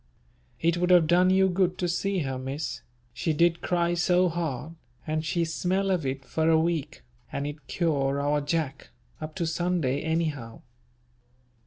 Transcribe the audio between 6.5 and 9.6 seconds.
week, and it cure our Jack, up to